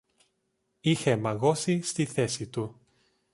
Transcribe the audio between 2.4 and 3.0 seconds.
του